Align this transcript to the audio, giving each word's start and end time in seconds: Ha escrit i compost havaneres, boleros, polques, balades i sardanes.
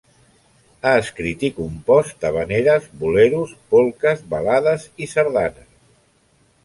Ha 0.85 0.93
escrit 1.01 1.43
i 1.49 1.51
compost 1.57 2.25
havaneres, 2.29 2.87
boleros, 3.03 3.53
polques, 3.75 4.25
balades 4.33 4.89
i 5.07 5.11
sardanes. 5.13 5.71